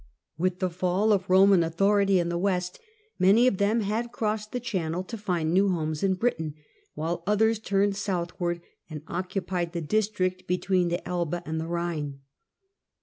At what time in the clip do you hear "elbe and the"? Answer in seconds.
11.07-11.67